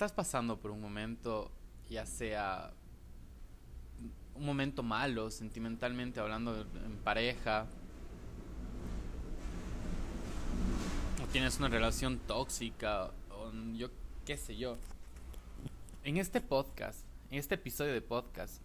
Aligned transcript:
estás 0.00 0.12
pasando 0.12 0.58
por 0.58 0.70
un 0.70 0.80
momento, 0.80 1.50
ya 1.90 2.06
sea 2.06 2.72
un 4.34 4.46
momento 4.46 4.82
malo, 4.82 5.30
sentimentalmente 5.30 6.20
hablando 6.20 6.62
en 6.62 6.96
pareja, 7.04 7.66
o 11.22 11.26
tienes 11.26 11.58
una 11.58 11.68
relación 11.68 12.18
tóxica, 12.20 13.10
o 13.28 13.52
yo 13.74 13.90
qué 14.24 14.38
sé 14.38 14.56
yo. 14.56 14.78
En 16.02 16.16
este 16.16 16.40
podcast, 16.40 17.04
en 17.30 17.38
este 17.38 17.56
episodio 17.56 17.92
de 17.92 18.00
podcast, 18.00 18.62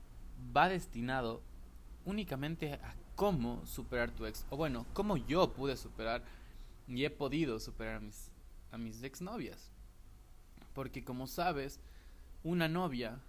va 0.55 0.69
destinado 0.69 1.41
únicamente 2.05 2.75
a 2.75 2.95
cómo 3.15 3.65
superar 3.65 4.09
tu 4.11 4.25
ex, 4.25 4.45
o 4.51 4.55
bueno, 4.55 4.85
cómo 4.93 5.17
yo 5.17 5.51
pude 5.51 5.75
superar 5.75 6.23
y 6.87 7.03
he 7.03 7.09
podido 7.09 7.59
superar 7.59 7.95
a 7.95 7.99
mis, 7.99 8.31
a 8.71 8.77
mis 8.77 9.03
exnovias. 9.03 9.74
Porque 10.75 11.03
como 11.03 11.25
sabes, 11.25 11.79
una 12.43 12.67
novia 12.67 13.19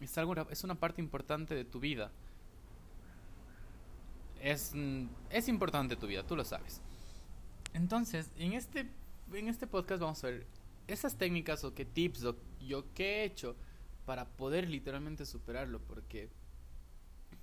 es, 0.00 0.18
algo, 0.18 0.34
es 0.50 0.64
una 0.64 0.74
parte 0.74 1.00
importante 1.00 1.54
de 1.54 1.64
tu 1.64 1.80
vida. 1.80 2.10
Es, 4.42 4.72
mm, 4.74 5.06
es 5.30 5.48
importante 5.48 5.96
tu 5.96 6.06
vida, 6.06 6.26
tú 6.26 6.36
lo 6.36 6.44
sabes. 6.44 6.82
Entonces, 7.72 8.30
en 8.36 8.52
este, 8.52 8.90
en 9.32 9.48
este 9.48 9.66
podcast 9.66 10.02
vamos 10.02 10.22
a 10.24 10.26
ver 10.26 10.46
esas 10.86 11.16
técnicas 11.16 11.64
o 11.64 11.74
qué 11.74 11.86
tips 11.86 12.24
o 12.24 12.36
yo 12.60 12.84
qué 12.92 13.22
he 13.22 13.24
hecho 13.24 13.56
para 14.04 14.26
poder 14.26 14.68
literalmente 14.68 15.24
superarlo. 15.24 15.80
Porque 15.80 16.28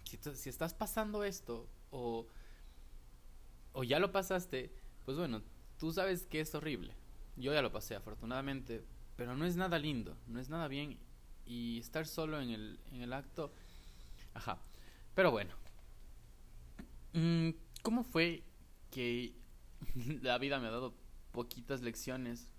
si, 0.03 0.17
si 0.35 0.49
estás 0.49 0.73
pasando 0.73 1.23
esto 1.23 1.67
o, 1.89 2.27
o 3.71 3.83
ya 3.83 3.97
lo 3.99 4.11
pasaste, 4.11 4.71
pues 5.05 5.17
bueno, 5.17 5.41
tú 5.79 5.91
sabes 5.93 6.27
que 6.27 6.41
es 6.41 6.53
horrible. 6.53 6.93
Yo 7.37 7.53
ya 7.53 7.61
lo 7.61 7.71
pasé, 7.71 7.95
afortunadamente, 7.95 8.83
pero 9.21 9.35
no 9.35 9.45
es 9.45 9.55
nada 9.55 9.77
lindo, 9.77 10.17
no 10.25 10.39
es 10.39 10.49
nada 10.49 10.67
bien. 10.67 10.97
Y 11.45 11.77
estar 11.77 12.07
solo 12.07 12.41
en 12.41 12.49
el, 12.49 12.79
en 12.91 13.03
el 13.03 13.13
acto, 13.13 13.53
ajá. 14.33 14.57
Pero 15.13 15.29
bueno, 15.29 15.53
mm, 17.13 17.49
¿cómo 17.83 18.03
fue 18.03 18.43
que 18.89 19.35
la 20.23 20.39
vida 20.39 20.59
me 20.59 20.69
ha 20.69 20.71
dado 20.71 20.95
poquitas 21.31 21.83
lecciones 21.83 22.49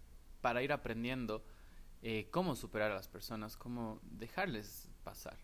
para 0.40 0.62
ir 0.62 0.70
aprendiendo 0.72 1.44
eh, 2.00 2.28
cómo 2.30 2.54
superar 2.54 2.92
a 2.92 2.94
las 2.94 3.08
personas, 3.08 3.56
cómo 3.56 3.98
dejarles 4.04 4.88
pasar? 5.02 5.38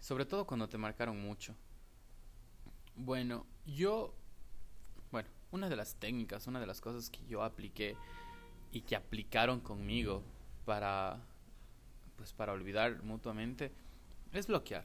Sobre 0.00 0.26
todo 0.26 0.46
cuando 0.46 0.68
te 0.68 0.76
marcaron 0.76 1.18
mucho. 1.18 1.56
Bueno, 2.94 3.46
yo, 3.64 4.14
bueno, 5.10 5.30
una 5.50 5.70
de 5.70 5.76
las 5.76 5.94
técnicas, 5.94 6.46
una 6.46 6.60
de 6.60 6.66
las 6.66 6.82
cosas 6.82 7.08
que 7.08 7.24
yo 7.24 7.42
apliqué 7.42 7.96
y 8.72 8.82
que 8.82 8.96
aplicaron 8.96 9.60
conmigo 9.60 10.22
para, 10.64 11.20
pues 12.16 12.32
para 12.32 12.52
olvidar 12.52 13.02
mutuamente, 13.02 13.72
es 14.32 14.46
bloquear. 14.46 14.84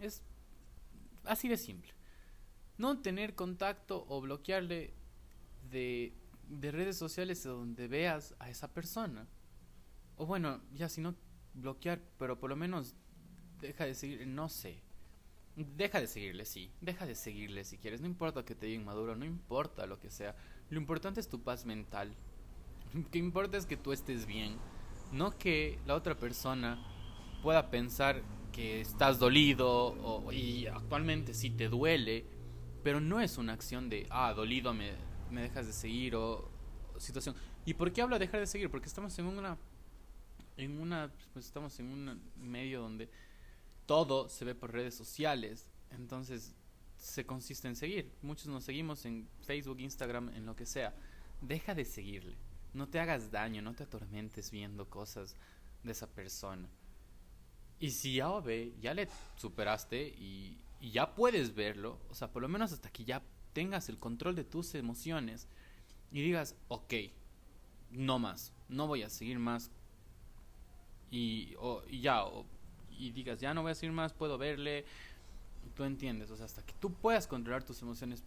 Es 0.00 0.22
así 1.24 1.48
de 1.48 1.56
simple. 1.56 1.92
No 2.78 3.00
tener 3.00 3.34
contacto 3.34 4.06
o 4.08 4.20
bloquearle 4.20 4.94
de, 5.70 6.14
de 6.48 6.70
redes 6.72 6.96
sociales 6.96 7.42
donde 7.42 7.88
veas 7.88 8.34
a 8.38 8.50
esa 8.50 8.72
persona. 8.72 9.26
O 10.16 10.26
bueno, 10.26 10.60
ya 10.74 10.88
si 10.88 11.00
no 11.00 11.14
bloquear, 11.54 12.00
pero 12.18 12.38
por 12.38 12.50
lo 12.50 12.56
menos 12.56 12.94
deja 13.60 13.84
de 13.84 13.94
seguir, 13.94 14.26
no 14.26 14.48
sé. 14.48 14.82
Deja 15.56 16.00
de 16.00 16.06
seguirle, 16.06 16.44
sí. 16.44 16.72
Deja 16.80 17.06
de 17.06 17.14
seguirle 17.14 17.64
si 17.64 17.76
quieres. 17.76 18.00
No 18.00 18.06
importa 18.06 18.44
que 18.44 18.54
te 18.54 18.66
diga 18.66 18.80
inmaduro, 18.80 19.16
no 19.16 19.24
importa 19.24 19.86
lo 19.86 19.98
que 20.00 20.10
sea. 20.10 20.34
Lo 20.70 20.78
importante 20.78 21.20
es 21.20 21.28
tu 21.28 21.42
paz 21.42 21.66
mental. 21.66 22.14
Que 23.10 23.18
importa 23.18 23.56
es 23.56 23.66
que 23.66 23.76
tú 23.76 23.92
estés 23.92 24.26
bien. 24.26 24.56
No 25.12 25.36
que 25.36 25.78
la 25.86 25.94
otra 25.94 26.16
persona 26.16 26.78
pueda 27.42 27.70
pensar 27.70 28.22
que 28.52 28.80
estás 28.80 29.18
dolido 29.18 29.68
o, 29.68 30.32
y 30.32 30.66
actualmente 30.66 31.34
sí 31.34 31.50
te 31.50 31.68
duele, 31.68 32.24
pero 32.82 33.00
no 33.00 33.20
es 33.20 33.38
una 33.38 33.52
acción 33.52 33.88
de, 33.88 34.06
ah, 34.10 34.32
dolido 34.34 34.74
me, 34.74 34.92
me 35.30 35.42
dejas 35.42 35.66
de 35.66 35.72
seguir 35.72 36.16
o, 36.16 36.50
situación. 36.98 37.34
¿Y 37.64 37.74
por 37.74 37.92
qué 37.92 38.02
hablo 38.02 38.16
de 38.18 38.26
dejar 38.26 38.40
de 38.40 38.46
seguir? 38.46 38.70
Porque 38.70 38.86
estamos 38.86 39.18
en 39.18 39.26
una, 39.26 39.56
en 40.56 40.80
una, 40.80 41.10
pues 41.32 41.46
estamos 41.46 41.78
en 41.80 41.86
un 41.86 42.20
medio 42.36 42.80
donde 42.80 43.08
todo 43.86 44.28
se 44.28 44.44
ve 44.44 44.54
por 44.54 44.72
redes 44.72 44.94
sociales. 44.94 45.66
Entonces 45.90 46.54
se 46.96 47.24
consiste 47.24 47.68
en 47.68 47.76
seguir. 47.76 48.12
Muchos 48.22 48.46
nos 48.48 48.64
seguimos 48.64 49.04
en 49.04 49.28
Facebook, 49.42 49.80
Instagram, 49.80 50.28
en 50.30 50.46
lo 50.46 50.54
que 50.54 50.66
sea. 50.66 50.94
Deja 51.40 51.74
de 51.74 51.84
seguirle. 51.84 52.36
No 52.72 52.88
te 52.88 53.00
hagas 53.00 53.30
daño, 53.30 53.62
no 53.62 53.74
te 53.74 53.84
atormentes 53.84 54.50
viendo 54.50 54.88
cosas 54.88 55.34
de 55.82 55.92
esa 55.92 56.06
persona. 56.06 56.68
Y 57.78 57.90
si 57.90 58.14
ya 58.16 58.28
ve, 58.40 58.74
ya 58.80 58.94
le 58.94 59.08
superaste 59.36 60.08
y, 60.08 60.58
ya 60.80 61.14
puedes 61.14 61.54
verlo, 61.54 61.98
o 62.08 62.14
sea, 62.14 62.32
por 62.32 62.40
lo 62.40 62.48
menos 62.48 62.72
hasta 62.72 62.90
que 62.90 63.04
ya 63.04 63.22
tengas 63.52 63.90
el 63.90 63.98
control 63.98 64.34
de 64.34 64.44
tus 64.44 64.74
emociones 64.74 65.46
y 66.10 66.22
digas, 66.22 66.56
ok, 66.68 66.94
no 67.90 68.18
más, 68.18 68.52
no 68.68 68.86
voy 68.86 69.02
a 69.02 69.10
seguir 69.10 69.38
más 69.38 69.70
y, 71.10 71.54
o, 71.58 71.82
y 71.86 72.00
ya, 72.00 72.24
o 72.24 72.46
y 73.00 73.10
digas, 73.12 73.40
ya 73.40 73.54
no 73.54 73.62
voy 73.62 73.72
a 73.72 73.74
seguir 73.74 73.92
más, 73.92 74.12
puedo 74.12 74.38
verle, 74.38 74.84
tú 75.74 75.84
entiendes, 75.84 76.30
o 76.30 76.36
sea, 76.36 76.46
hasta 76.46 76.64
que 76.64 76.74
tú 76.74 76.92
puedas 76.92 77.26
controlar 77.26 77.64
tus 77.64 77.80
emociones, 77.82 78.22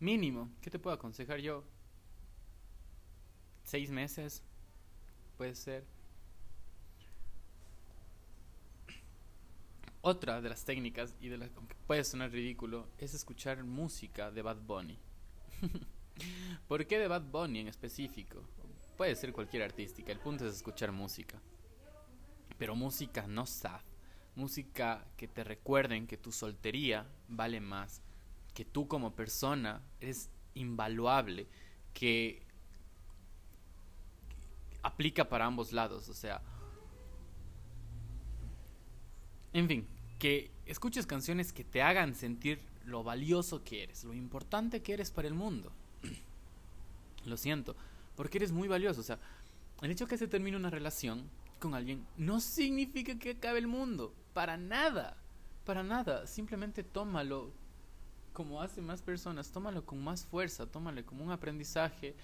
mínimo, 0.00 0.50
¿qué 0.60 0.70
te 0.70 0.78
puedo 0.78 0.94
aconsejar 0.94 1.40
yo? 1.40 1.64
Seis 3.66 3.90
meses, 3.90 4.44
puede 5.36 5.56
ser. 5.56 5.84
Otra 10.02 10.40
de 10.40 10.48
las 10.48 10.64
técnicas, 10.64 11.16
y 11.20 11.30
de 11.30 11.36
las 11.36 11.50
que 11.50 11.74
puede 11.84 12.04
sonar 12.04 12.30
ridículo, 12.30 12.88
es 12.96 13.12
escuchar 13.12 13.64
música 13.64 14.30
de 14.30 14.42
Bad 14.42 14.58
Bunny. 14.58 15.00
¿Por 16.68 16.86
qué 16.86 17.00
de 17.00 17.08
Bad 17.08 17.22
Bunny 17.22 17.58
en 17.58 17.66
específico? 17.66 18.40
Puede 18.96 19.16
ser 19.16 19.32
cualquier 19.32 19.64
artística, 19.64 20.12
el 20.12 20.20
punto 20.20 20.46
es 20.46 20.54
escuchar 20.54 20.92
música. 20.92 21.42
Pero 22.58 22.76
música 22.76 23.26
no 23.26 23.46
sad. 23.46 23.80
Música 24.36 25.04
que 25.16 25.26
te 25.26 25.42
recuerden 25.42 26.06
que 26.06 26.16
tu 26.16 26.30
soltería 26.30 27.04
vale 27.26 27.60
más. 27.60 28.00
Que 28.54 28.64
tú 28.64 28.86
como 28.86 29.16
persona 29.16 29.82
eres 30.00 30.30
invaluable. 30.54 31.48
Que 31.92 32.45
aplica 34.86 35.28
para 35.28 35.46
ambos 35.46 35.72
lados. 35.72 36.08
O 36.08 36.14
sea. 36.14 36.40
En 39.52 39.68
fin, 39.68 39.86
que 40.18 40.50
escuches 40.66 41.06
canciones 41.06 41.52
que 41.52 41.64
te 41.64 41.82
hagan 41.82 42.14
sentir 42.14 42.60
lo 42.84 43.02
valioso 43.02 43.64
que 43.64 43.82
eres, 43.82 44.04
lo 44.04 44.14
importante 44.14 44.82
que 44.82 44.94
eres 44.94 45.10
para 45.10 45.28
el 45.28 45.34
mundo. 45.34 45.72
lo 47.24 47.36
siento, 47.36 47.74
porque 48.14 48.38
eres 48.38 48.52
muy 48.52 48.68
valioso. 48.68 49.00
O 49.00 49.04
sea, 49.04 49.18
el 49.82 49.90
hecho 49.90 50.06
que 50.06 50.18
se 50.18 50.28
termine 50.28 50.56
una 50.56 50.70
relación 50.70 51.28
con 51.58 51.74
alguien 51.74 52.06
no 52.16 52.40
significa 52.40 53.18
que 53.18 53.30
acabe 53.30 53.58
el 53.58 53.66
mundo. 53.66 54.14
Para 54.34 54.56
nada. 54.56 55.16
Para 55.64 55.82
nada. 55.82 56.26
Simplemente 56.26 56.84
tómalo 56.84 57.50
como 58.32 58.60
hacen 58.62 58.84
más 58.84 59.02
personas. 59.02 59.50
Tómalo 59.50 59.84
con 59.84 60.02
más 60.02 60.24
fuerza. 60.24 60.66
Tómalo 60.66 61.04
como 61.04 61.24
un 61.24 61.32
aprendizaje. 61.32 62.14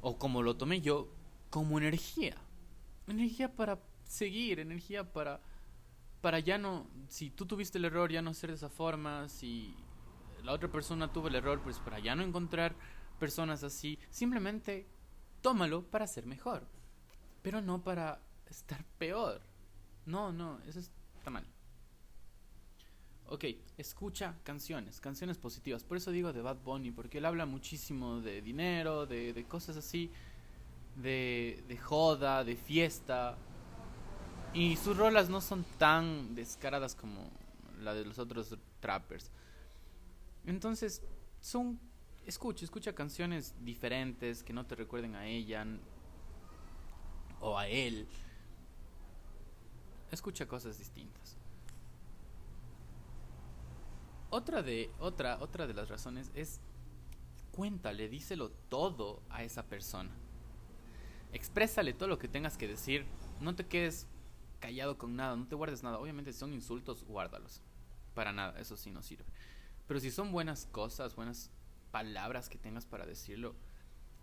O 0.00 0.18
como 0.18 0.42
lo 0.42 0.56
tomé 0.56 0.80
yo, 0.80 1.08
como 1.50 1.78
energía. 1.78 2.36
Energía 3.06 3.54
para 3.54 3.78
seguir. 4.04 4.60
Energía 4.60 5.12
para. 5.12 5.40
Para 6.20 6.38
ya 6.40 6.58
no. 6.58 6.86
Si 7.08 7.30
tú 7.30 7.46
tuviste 7.46 7.78
el 7.78 7.84
error, 7.84 8.10
ya 8.10 8.22
no 8.22 8.34
ser 8.34 8.50
de 8.50 8.56
esa 8.56 8.68
forma. 8.68 9.28
Si 9.28 9.74
la 10.42 10.52
otra 10.52 10.70
persona 10.70 11.12
tuvo 11.12 11.28
el 11.28 11.34
error, 11.34 11.60
pues 11.62 11.78
para 11.78 11.98
ya 11.98 12.14
no 12.14 12.22
encontrar 12.22 12.74
personas 13.18 13.62
así. 13.62 13.98
Simplemente 14.10 14.86
tómalo 15.40 15.82
para 15.82 16.06
ser 16.06 16.26
mejor. 16.26 16.66
Pero 17.42 17.60
no 17.60 17.82
para 17.82 18.20
estar 18.48 18.84
peor. 18.98 19.40
No, 20.04 20.32
no, 20.32 20.60
eso 20.66 20.80
está 20.80 21.30
mal. 21.30 21.46
Ok, 23.28 23.44
escucha 23.76 24.36
canciones, 24.44 25.00
canciones 25.00 25.36
positivas. 25.36 25.82
Por 25.82 25.96
eso 25.96 26.12
digo 26.12 26.32
de 26.32 26.42
Bad 26.42 26.58
Bunny, 26.58 26.92
porque 26.92 27.18
él 27.18 27.24
habla 27.24 27.44
muchísimo 27.44 28.20
de 28.20 28.40
dinero, 28.40 29.06
de, 29.06 29.32
de 29.32 29.44
cosas 29.44 29.76
así, 29.76 30.12
de, 30.96 31.64
de 31.68 31.78
joda, 31.78 32.44
de 32.44 32.56
fiesta. 32.56 33.36
Y 34.52 34.76
sus 34.76 34.96
rolas 34.96 35.28
no 35.28 35.40
son 35.40 35.64
tan 35.78 36.34
descaradas 36.34 36.94
como 36.94 37.30
la 37.80 37.94
de 37.94 38.04
los 38.04 38.18
otros 38.18 38.56
trappers. 38.80 39.30
Entonces, 40.46 41.02
son. 41.40 41.78
Escucha, 42.26 42.64
escucha 42.64 42.92
canciones 42.92 43.54
diferentes 43.60 44.42
que 44.42 44.52
no 44.52 44.66
te 44.66 44.74
recuerden 44.74 45.14
a 45.14 45.26
ella 45.28 45.64
o 47.40 47.56
a 47.56 47.68
él 47.68 48.08
escucha 50.10 50.46
cosas 50.46 50.78
distintas. 50.78 51.36
Otra 54.30 54.62
de, 54.62 54.90
otra, 54.98 55.38
otra 55.40 55.66
de 55.66 55.74
las 55.74 55.88
razones 55.88 56.30
es 56.34 56.60
cuéntale, 57.52 58.08
díselo 58.08 58.50
todo 58.50 59.22
a 59.30 59.44
esa 59.44 59.64
persona. 59.64 60.10
Exprésale 61.32 61.92
todo 61.92 62.08
lo 62.08 62.18
que 62.18 62.28
tengas 62.28 62.56
que 62.56 62.68
decir. 62.68 63.06
No 63.40 63.54
te 63.54 63.66
quedes 63.66 64.06
callado 64.60 64.98
con 64.98 65.16
nada, 65.16 65.36
no 65.36 65.46
te 65.46 65.54
guardes 65.54 65.82
nada. 65.82 65.98
Obviamente 65.98 66.32
si 66.32 66.38
son 66.38 66.52
insultos, 66.52 67.04
guárdalos. 67.04 67.62
Para 68.14 68.32
nada, 68.32 68.58
eso 68.60 68.76
sí 68.76 68.90
no 68.90 69.02
sirve. 69.02 69.24
Pero 69.86 70.00
si 70.00 70.10
son 70.10 70.32
buenas 70.32 70.66
cosas, 70.66 71.14
buenas 71.14 71.50
palabras 71.90 72.48
que 72.48 72.58
tengas 72.58 72.86
para 72.86 73.06
decirlo, 73.06 73.54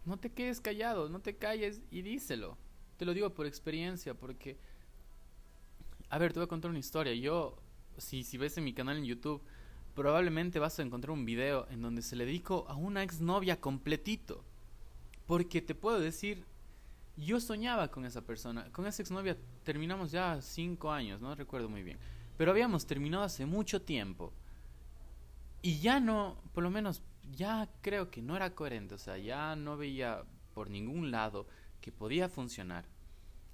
no 0.05 0.17
te 0.17 0.31
quedes 0.31 0.59
callado, 0.59 1.09
no 1.09 1.21
te 1.21 1.37
calles 1.37 1.81
y 1.89 2.01
díselo. 2.01 2.57
Te 2.97 3.05
lo 3.05 3.13
digo 3.13 3.33
por 3.33 3.45
experiencia, 3.45 4.13
porque... 4.13 4.57
A 6.09 6.17
ver, 6.17 6.33
te 6.33 6.39
voy 6.39 6.45
a 6.45 6.49
contar 6.49 6.69
una 6.69 6.79
historia. 6.79 7.13
Yo, 7.13 7.57
si, 7.97 8.23
si 8.23 8.37
ves 8.37 8.57
en 8.57 8.65
mi 8.65 8.73
canal 8.73 8.97
en 8.97 9.05
YouTube, 9.05 9.41
probablemente 9.95 10.59
vas 10.59 10.77
a 10.77 10.83
encontrar 10.83 11.11
un 11.11 11.25
video 11.25 11.67
en 11.69 11.81
donde 11.81 12.01
se 12.01 12.15
le 12.15 12.25
dedico 12.25 12.65
a 12.67 12.75
una 12.75 13.01
exnovia 13.01 13.59
completito. 13.59 14.43
Porque 15.25 15.61
te 15.61 15.73
puedo 15.73 15.99
decir, 15.99 16.45
yo 17.15 17.39
soñaba 17.39 17.89
con 17.89 18.05
esa 18.05 18.21
persona. 18.21 18.71
Con 18.71 18.85
esa 18.87 19.01
exnovia 19.01 19.37
terminamos 19.63 20.11
ya 20.11 20.41
cinco 20.41 20.91
años, 20.91 21.21
no 21.21 21.35
recuerdo 21.35 21.69
muy 21.69 21.83
bien. 21.83 21.99
Pero 22.37 22.51
habíamos 22.51 22.85
terminado 22.85 23.23
hace 23.23 23.45
mucho 23.45 23.81
tiempo. 23.81 24.33
Y 25.61 25.79
ya 25.79 25.99
no, 25.99 26.41
por 26.53 26.63
lo 26.63 26.69
menos, 26.69 27.03
ya 27.31 27.69
creo 27.81 28.09
que 28.09 28.21
no 28.21 28.35
era 28.35 28.55
coherente. 28.55 28.95
O 28.95 28.97
sea, 28.97 29.17
ya 29.17 29.55
no 29.55 29.77
veía 29.77 30.23
por 30.53 30.69
ningún 30.69 31.11
lado 31.11 31.47
que 31.81 31.91
podía 31.91 32.29
funcionar. 32.29 32.85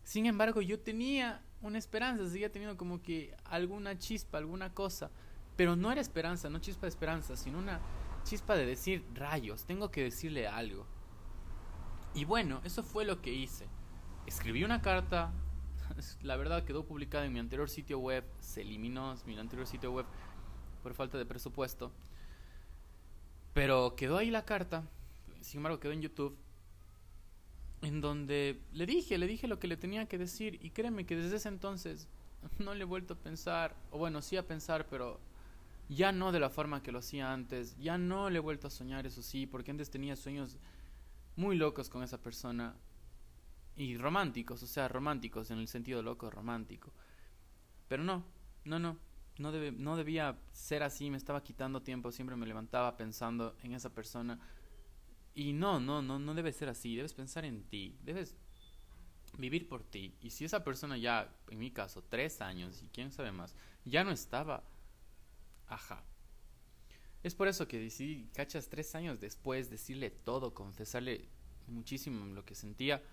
Sin 0.03 0.25
embargo, 0.25 0.61
yo 0.61 0.79
tenía 0.79 1.43
una 1.61 1.77
esperanza, 1.77 2.27
seguía 2.27 2.51
teniendo 2.51 2.77
como 2.77 3.01
que 3.01 3.35
alguna 3.43 3.97
chispa, 3.97 4.37
alguna 4.37 4.73
cosa. 4.73 5.11
Pero 5.55 5.75
no 5.75 5.91
era 5.91 6.01
esperanza, 6.01 6.49
no 6.49 6.59
chispa 6.59 6.83
de 6.83 6.89
esperanza, 6.89 7.35
sino 7.35 7.59
una 7.59 7.81
chispa 8.23 8.55
de 8.55 8.65
decir, 8.65 9.05
rayos, 9.13 9.65
tengo 9.65 9.91
que 9.91 10.03
decirle 10.03 10.47
algo. 10.47 10.87
Y 12.13 12.25
bueno, 12.25 12.61
eso 12.63 12.83
fue 12.83 13.05
lo 13.05 13.21
que 13.21 13.33
hice. 13.33 13.67
Escribí 14.25 14.63
una 14.63 14.81
carta, 14.81 15.31
la 16.21 16.37
verdad 16.37 16.63
quedó 16.63 16.85
publicada 16.85 17.25
en 17.25 17.33
mi 17.33 17.39
anterior 17.39 17.69
sitio 17.69 17.99
web, 17.99 18.23
se 18.39 18.61
eliminó 18.61 19.15
mi 19.25 19.37
anterior 19.37 19.67
sitio 19.67 19.91
web 19.91 20.05
por 20.81 20.93
falta 20.93 21.17
de 21.17 21.25
presupuesto. 21.25 21.91
Pero 23.53 23.95
quedó 23.95 24.17
ahí 24.17 24.29
la 24.29 24.45
carta, 24.45 24.83
sin 25.41 25.59
embargo 25.59 25.79
quedó 25.79 25.91
en 25.91 26.01
YouTube, 26.01 26.37
en 27.81 28.01
donde 28.01 28.61
le 28.73 28.85
dije, 28.85 29.17
le 29.17 29.27
dije 29.27 29.47
lo 29.47 29.59
que 29.59 29.67
le 29.67 29.77
tenía 29.77 30.05
que 30.07 30.17
decir 30.17 30.59
y 30.61 30.71
créeme 30.71 31.05
que 31.05 31.15
desde 31.15 31.37
ese 31.37 31.49
entonces 31.49 32.07
no 32.59 32.73
le 32.73 32.81
he 32.81 32.85
vuelto 32.85 33.13
a 33.13 33.17
pensar, 33.17 33.75
o 33.91 33.97
bueno, 33.97 34.21
sí 34.21 34.37
a 34.37 34.47
pensar, 34.47 34.87
pero 34.89 35.19
ya 35.89 36.11
no 36.11 36.31
de 36.31 36.39
la 36.39 36.49
forma 36.49 36.83
que 36.83 36.91
lo 36.91 36.99
hacía 36.99 37.33
antes, 37.33 37.75
ya 37.79 37.97
no 37.97 38.29
le 38.29 38.37
he 38.37 38.41
vuelto 38.41 38.67
a 38.67 38.69
soñar, 38.69 39.05
eso 39.05 39.21
sí, 39.21 39.47
porque 39.47 39.71
antes 39.71 39.89
tenía 39.89 40.15
sueños 40.15 40.57
muy 41.39 41.55
locos 41.55 41.89
con 41.89 42.03
esa 42.03 42.21
persona 42.21 42.75
y 43.77 43.97
románticos, 43.97 44.61
o 44.61 44.67
sea, 44.67 44.89
románticos 44.89 45.51
en 45.51 45.59
el 45.59 45.69
sentido 45.69 46.03
loco, 46.03 46.29
romántico. 46.29 46.91
Pero 47.87 48.03
no, 48.03 48.25
no, 48.65 48.77
no, 48.77 48.97
no, 49.37 49.51
debe, 49.53 49.71
no 49.71 49.95
debía 49.95 50.37
ser 50.51 50.83
así, 50.83 51.09
me 51.09 51.15
estaba 51.15 51.41
quitando 51.41 51.81
tiempo, 51.81 52.11
siempre 52.11 52.35
me 52.35 52.45
levantaba 52.45 52.97
pensando 52.97 53.55
en 53.63 53.71
esa 53.71 53.93
persona. 53.93 54.37
Y 55.33 55.53
no, 55.53 55.79
no, 55.79 56.01
no, 56.01 56.19
no 56.19 56.33
debe 56.33 56.51
ser 56.51 56.67
así, 56.67 56.97
debes 56.97 57.13
pensar 57.13 57.45
en 57.45 57.63
ti, 57.63 57.97
debes 58.03 58.35
vivir 59.37 59.69
por 59.69 59.85
ti. 59.85 60.17
Y 60.19 60.31
si 60.31 60.43
esa 60.43 60.65
persona 60.65 60.97
ya, 60.97 61.33
en 61.49 61.57
mi 61.57 61.71
caso, 61.71 62.03
tres 62.03 62.41
años 62.41 62.83
y 62.83 62.89
quién 62.89 63.13
sabe 63.13 63.31
más, 63.31 63.55
ya 63.85 64.03
no 64.03 64.11
estaba, 64.11 64.65
ajá. 65.67 66.03
Es 67.23 67.35
por 67.35 67.47
eso 67.47 67.67
que 67.67 67.79
decidí, 67.79 68.29
cachas, 68.33 68.69
tres 68.69 68.95
años 68.95 69.19
después, 69.19 69.69
decirle 69.69 70.09
todo, 70.09 70.53
confesarle 70.53 71.27
muchísimo 71.67 72.25
lo 72.27 72.45
que 72.45 72.55
sentía, 72.55 73.03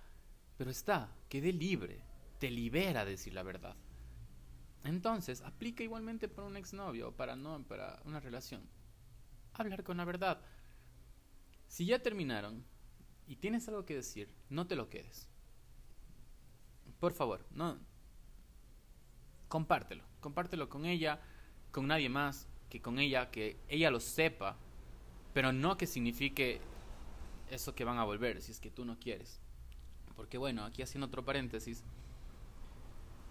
pero 0.56 0.70
está, 0.70 1.12
quedé 1.28 1.52
libre, 1.52 2.00
te 2.38 2.50
libera 2.50 3.04
decir 3.04 3.34
la 3.34 3.42
verdad. 3.42 3.76
Entonces, 4.84 5.42
aplica 5.42 5.82
igualmente 5.82 6.28
para 6.28 6.46
un 6.46 6.56
exnovio 6.56 7.08
o 7.08 7.12
para 7.12 7.34
no, 7.34 7.62
para 7.66 8.00
una 8.04 8.20
relación. 8.20 8.62
Hablar 9.52 9.82
con 9.82 9.96
la 9.96 10.04
verdad. 10.04 10.40
Si 11.66 11.86
ya 11.86 12.00
terminaron 12.00 12.64
y 13.26 13.36
tienes 13.36 13.66
algo 13.66 13.84
que 13.84 13.96
decir, 13.96 14.32
no 14.48 14.68
te 14.68 14.76
lo 14.76 14.88
quedes. 14.88 15.28
Por 17.00 17.12
favor, 17.12 17.44
no. 17.50 17.78
Compártelo. 19.48 20.04
Compártelo 20.20 20.68
con 20.68 20.86
ella, 20.86 21.20
con 21.72 21.88
nadie 21.88 22.08
más, 22.08 22.46
que 22.68 22.80
con 22.80 22.98
ella, 22.98 23.30
que 23.30 23.56
ella 23.68 23.90
lo 23.90 24.00
sepa, 24.00 24.56
pero 25.32 25.52
no 25.52 25.76
que 25.76 25.86
signifique 25.86 26.60
eso 27.50 27.74
que 27.74 27.84
van 27.84 27.98
a 27.98 28.04
volver, 28.04 28.40
si 28.42 28.52
es 28.52 28.60
que 28.60 28.70
tú 28.70 28.84
no 28.84 28.98
quieres. 28.98 29.40
Porque 30.16 30.38
bueno, 30.38 30.64
aquí 30.64 30.82
haciendo 30.82 31.06
otro 31.06 31.24
paréntesis, 31.24 31.84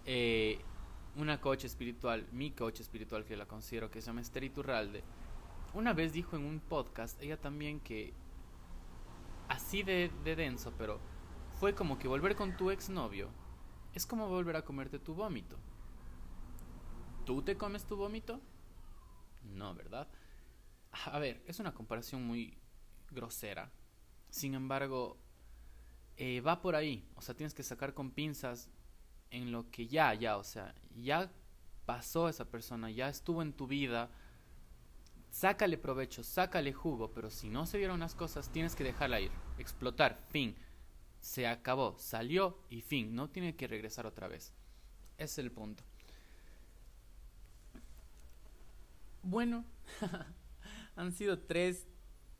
eh, 0.04 0.60
una 1.16 1.40
coach 1.40 1.64
espiritual, 1.64 2.26
mi 2.32 2.50
coach 2.50 2.80
espiritual 2.80 3.24
que 3.24 3.36
la 3.36 3.46
considero, 3.46 3.90
que 3.90 4.00
se 4.00 4.06
llama 4.06 4.20
Esther 4.20 4.44
Iturralde, 4.44 5.02
una 5.74 5.92
vez 5.92 6.12
dijo 6.12 6.36
en 6.36 6.44
un 6.44 6.60
podcast, 6.60 7.20
ella 7.20 7.40
también 7.40 7.80
que, 7.80 8.14
así 9.48 9.82
de, 9.82 10.10
de 10.24 10.36
denso, 10.36 10.72
pero 10.78 11.00
fue 11.58 11.74
como 11.74 11.98
que 11.98 12.08
volver 12.08 12.36
con 12.36 12.56
tu 12.56 12.70
exnovio 12.70 13.30
es 13.96 14.04
como 14.04 14.28
volver 14.28 14.56
a 14.56 14.62
comerte 14.62 14.98
tu 14.98 15.14
vómito. 15.14 15.56
¿Tú 17.24 17.40
te 17.40 17.56
comes 17.56 17.86
tu 17.86 17.96
vómito? 17.96 18.40
No, 19.54 19.74
¿verdad? 19.74 20.08
A 21.04 21.18
ver, 21.18 21.42
es 21.46 21.58
una 21.60 21.74
comparación 21.74 22.24
muy 22.24 22.56
grosera. 23.10 23.70
Sin 24.30 24.54
embargo, 24.54 25.18
eh, 26.16 26.40
va 26.40 26.60
por 26.60 26.74
ahí. 26.74 27.06
O 27.14 27.22
sea, 27.22 27.34
tienes 27.34 27.54
que 27.54 27.62
sacar 27.62 27.94
con 27.94 28.10
pinzas 28.10 28.70
en 29.30 29.52
lo 29.52 29.70
que 29.70 29.86
ya, 29.86 30.14
ya, 30.14 30.36
o 30.36 30.44
sea, 30.44 30.74
ya 30.94 31.30
pasó 31.84 32.28
esa 32.28 32.46
persona, 32.46 32.90
ya 32.90 33.08
estuvo 33.08 33.42
en 33.42 33.52
tu 33.52 33.66
vida. 33.66 34.10
Sácale 35.30 35.76
provecho, 35.76 36.22
sácale 36.24 36.72
jugo, 36.72 37.12
pero 37.12 37.30
si 37.30 37.50
no 37.50 37.66
se 37.66 37.78
dieron 37.78 38.00
las 38.00 38.14
cosas, 38.14 38.50
tienes 38.50 38.74
que 38.74 38.84
dejarla 38.84 39.20
ir, 39.20 39.30
explotar, 39.58 40.18
fin. 40.28 40.56
Se 41.20 41.46
acabó, 41.46 41.96
salió 41.98 42.58
y 42.70 42.80
fin, 42.80 43.14
no 43.14 43.28
tiene 43.28 43.56
que 43.56 43.66
regresar 43.66 44.06
otra 44.06 44.28
vez. 44.28 44.52
Es 45.18 45.38
el 45.38 45.50
punto. 45.50 45.84
Bueno, 49.28 49.64
han 50.94 51.10
sido 51.10 51.40
tres 51.40 51.88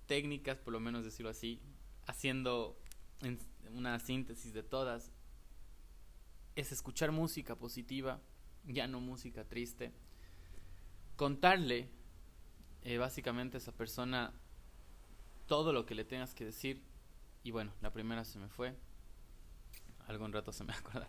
técnicas, 0.06 0.56
por 0.56 0.72
lo 0.72 0.78
menos 0.78 1.04
decirlo 1.04 1.30
así, 1.30 1.60
haciendo 2.06 2.80
una 3.74 3.98
síntesis 3.98 4.52
de 4.52 4.62
todas. 4.62 5.10
Es 6.54 6.70
escuchar 6.70 7.10
música 7.10 7.56
positiva, 7.56 8.22
ya 8.64 8.86
no 8.86 9.00
música 9.00 9.44
triste. 9.48 9.92
Contarle 11.16 11.90
eh, 12.82 12.98
básicamente 12.98 13.56
a 13.56 13.58
esa 13.58 13.72
persona 13.72 14.32
todo 15.46 15.72
lo 15.72 15.86
que 15.86 15.96
le 15.96 16.04
tengas 16.04 16.34
que 16.34 16.44
decir. 16.44 16.84
Y 17.42 17.50
bueno, 17.50 17.72
la 17.80 17.92
primera 17.92 18.24
se 18.24 18.38
me 18.38 18.48
fue. 18.48 18.76
Algún 20.06 20.32
rato 20.32 20.52
se 20.52 20.62
me 20.62 20.72
va 20.94 21.08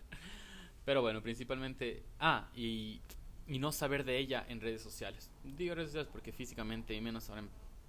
Pero 0.84 1.02
bueno, 1.02 1.22
principalmente... 1.22 2.04
Ah, 2.18 2.50
y 2.52 3.00
y 3.48 3.58
no 3.58 3.72
saber 3.72 4.04
de 4.04 4.18
ella 4.18 4.44
en 4.48 4.60
redes 4.60 4.82
sociales. 4.82 5.30
Digo 5.42 5.74
redes 5.74 5.88
sociales 5.88 6.10
porque 6.12 6.32
físicamente 6.32 6.94
y 6.94 7.00
menos 7.00 7.28
ahora 7.30 7.42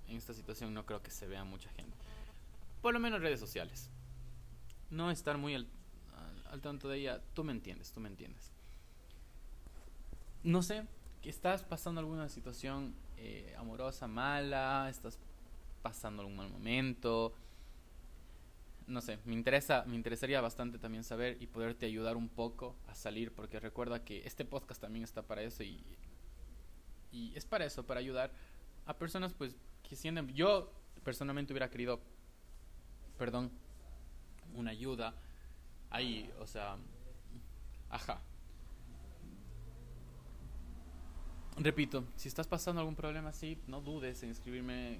en, 0.07 0.17
esta 0.17 0.33
situación 0.33 0.73
no 0.73 0.85
creo 0.85 1.03
que 1.03 1.11
se 1.11 1.27
vea 1.27 1.43
mucha 1.43 1.69
gente. 1.71 1.95
Por 2.81 2.93
lo 2.93 2.99
menos 2.99 3.21
redes 3.21 3.39
sociales. 3.39 3.89
No 4.89 5.11
estar 5.11 5.37
muy 5.37 5.53
al, 5.53 5.67
tanto 6.61 6.87
de 6.87 6.97
ella. 6.97 7.21
Tú 7.33 7.43
me 7.43 7.51
entiendes, 7.51 7.91
tú 7.91 7.99
me 7.99 8.07
entiendes. 8.07 8.51
No 10.43 10.63
sé, 10.63 10.85
estás 11.23 11.61
pasando 11.63 11.99
alguna 11.99 12.29
situación 12.29 12.95
eh, 13.17 13.53
amorosa 13.57 14.07
mala, 14.07 14.87
estás 14.89 15.19
pasando 15.81 16.21
algún 16.21 16.37
mal 16.37 16.49
momento, 16.49 17.33
no 18.89 19.01
sé, 19.01 19.19
me 19.23 19.33
interesa, 19.33 19.83
me 19.85 19.95
interesaría 19.95 20.41
bastante 20.41 20.79
también 20.79 21.03
saber 21.03 21.37
y 21.39 21.47
poderte 21.47 21.85
ayudar 21.85 22.17
un 22.17 22.27
poco 22.27 22.75
a 22.87 22.95
salir, 22.95 23.31
porque 23.31 23.59
recuerda 23.59 24.03
que 24.03 24.25
este 24.25 24.45
podcast 24.45 24.81
también 24.81 25.03
está 25.03 25.21
para 25.21 25.43
eso 25.43 25.63
y, 25.63 25.81
y 27.11 27.31
es 27.35 27.45
para 27.45 27.65
eso, 27.65 27.85
para 27.85 27.99
ayudar 27.99 28.31
a 28.85 28.97
personas 28.97 29.33
pues 29.33 29.55
que 29.87 29.95
sienten, 29.95 30.27
yo 30.33 30.71
personalmente 31.03 31.53
hubiera 31.53 31.69
querido, 31.69 32.01
perdón, 33.17 33.51
una 34.55 34.71
ayuda 34.71 35.13
ahí, 35.91 36.31
o 36.39 36.47
sea, 36.47 36.77
ajá. 37.89 38.21
Repito, 41.57 42.05
si 42.15 42.27
estás 42.27 42.47
pasando 42.47 42.81
algún 42.81 42.95
problema 42.95 43.29
así, 43.29 43.57
no 43.67 43.81
dudes 43.81 44.23
en 44.23 44.29
escribirme, 44.31 44.99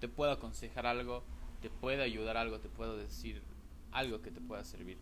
te 0.00 0.08
puedo 0.08 0.30
aconsejar 0.30 0.86
algo 0.86 1.24
te 1.64 1.70
puede 1.70 2.02
ayudar 2.02 2.36
algo, 2.36 2.60
te 2.60 2.68
puedo 2.68 2.94
decir 2.98 3.40
algo 3.90 4.20
que 4.20 4.30
te 4.30 4.42
pueda 4.42 4.62
servir. 4.64 4.98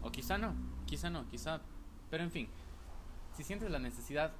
O 0.00 0.10
quizá 0.10 0.38
no, 0.38 0.54
quizá 0.86 1.10
no, 1.10 1.28
quizá... 1.28 1.60
Pero 2.08 2.24
en 2.24 2.30
fin, 2.30 2.48
si 3.34 3.44
sientes 3.44 3.70
la 3.70 3.78
necesidad, 3.78 4.32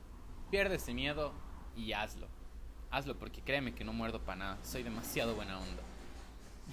pierde 0.50 0.76
ese 0.76 0.94
miedo 0.94 1.34
y 1.76 1.92
hazlo. 1.92 2.28
Hazlo 2.90 3.18
porque 3.18 3.42
créeme 3.42 3.74
que 3.74 3.84
no 3.84 3.92
muerdo 3.92 4.22
para 4.22 4.36
nada, 4.36 4.64
soy 4.64 4.84
demasiado 4.84 5.34
buena 5.34 5.58
onda. 5.58 5.82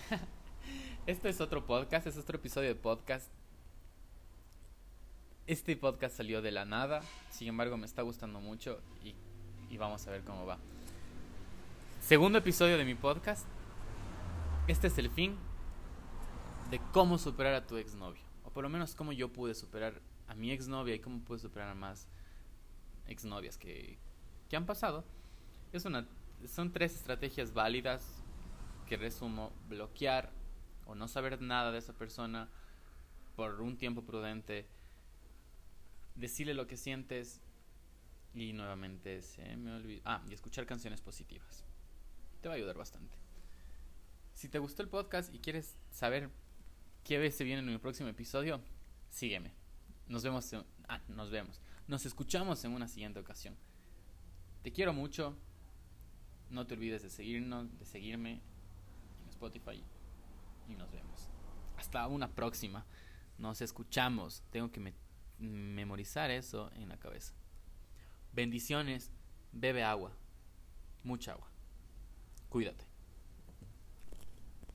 Este 1.05 1.27
es 1.27 1.41
otro 1.41 1.65
podcast, 1.65 2.07
es 2.07 2.17
otro 2.17 2.37
episodio 2.37 2.69
de 2.69 2.75
podcast. 2.75 3.29
Este 5.47 5.75
podcast 5.75 6.15
salió 6.15 6.41
de 6.41 6.51
la 6.51 6.63
nada, 6.63 7.01
sin 7.29 7.49
embargo 7.49 7.75
me 7.75 7.85
está 7.85 8.03
gustando 8.03 8.39
mucho 8.39 8.79
y, 9.03 9.15
y 9.69 9.75
vamos 9.75 10.07
a 10.07 10.11
ver 10.11 10.23
cómo 10.23 10.45
va. 10.45 10.59
Segundo 11.99 12.37
episodio 12.37 12.77
de 12.77 12.85
mi 12.85 12.95
podcast. 12.95 13.45
Este 14.65 14.87
es 14.87 14.97
el 14.97 15.09
fin 15.09 15.37
de 16.71 16.79
cómo 16.93 17.17
superar 17.17 17.53
a 17.53 17.67
tu 17.67 17.75
exnovio. 17.75 18.23
O 18.45 18.49
por 18.49 18.63
lo 18.63 18.69
menos 18.69 18.95
cómo 18.95 19.11
yo 19.11 19.27
pude 19.33 19.55
superar 19.55 20.01
a 20.29 20.35
mi 20.35 20.51
exnovia 20.51 20.95
y 20.95 20.99
cómo 20.99 21.19
pude 21.19 21.39
superar 21.39 21.67
a 21.67 21.75
más 21.75 22.07
exnovias 23.05 23.57
que, 23.57 23.97
que 24.49 24.55
han 24.55 24.65
pasado. 24.65 25.03
Es 25.73 25.83
una, 25.83 26.07
son 26.47 26.71
tres 26.71 26.95
estrategias 26.95 27.53
válidas 27.53 28.23
que 28.87 28.95
resumo. 28.95 29.51
Bloquear 29.67 30.31
o 30.85 30.95
no 30.95 31.09
saber 31.09 31.41
nada 31.41 31.73
de 31.73 31.79
esa 31.79 31.91
persona 31.91 32.47
por 33.35 33.59
un 33.59 33.75
tiempo 33.75 34.03
prudente. 34.03 34.65
Decirle 36.15 36.53
lo 36.53 36.67
que 36.67 36.77
sientes 36.77 37.41
y 38.33 38.53
nuevamente 38.53 39.23
se 39.23 39.57
me 39.57 39.73
olvidó. 39.75 40.03
Ah, 40.05 40.23
y 40.29 40.33
escuchar 40.33 40.65
canciones 40.65 41.01
positivas. 41.01 41.65
Te 42.41 42.47
va 42.47 42.53
a 42.53 42.57
ayudar 42.57 42.77
bastante. 42.77 43.22
Si 44.43 44.49
te 44.49 44.59
gustó 44.59 44.81
el 44.81 44.89
podcast 44.89 45.33
y 45.33 45.39
quieres 45.39 45.77
saber 45.89 46.29
qué 47.05 47.17
vez 47.17 47.33
se 47.33 47.45
viene 47.45 47.61
en 47.61 47.69
el 47.69 47.79
próximo 47.79 48.09
episodio, 48.09 48.59
sígueme. 49.09 49.53
Nos 50.09 50.21
vemos. 50.21 50.53
ah, 50.89 50.99
nos 51.07 51.31
vemos. 51.31 51.61
Nos 51.87 52.05
escuchamos 52.05 52.65
en 52.65 52.73
una 52.73 52.89
siguiente 52.89 53.21
ocasión. 53.21 53.55
Te 54.61 54.73
quiero 54.73 54.91
mucho. 54.91 55.37
No 56.49 56.67
te 56.67 56.73
olvides 56.73 57.03
de 57.03 57.09
seguirnos, 57.09 57.79
de 57.79 57.85
seguirme 57.85 58.41
en 59.23 59.29
Spotify. 59.29 59.81
Y 60.67 60.75
nos 60.75 60.91
vemos. 60.91 61.29
Hasta 61.77 62.05
una 62.07 62.35
próxima. 62.35 62.85
Nos 63.37 63.61
escuchamos. 63.61 64.43
Tengo 64.51 64.73
que 64.73 64.93
memorizar 65.39 66.31
eso 66.31 66.69
en 66.73 66.89
la 66.89 66.99
cabeza. 66.99 67.33
Bendiciones. 68.33 69.09
Bebe 69.53 69.85
agua. 69.85 70.11
Mucha 71.01 71.31
agua. 71.31 71.47
Cuídate. 72.49 72.92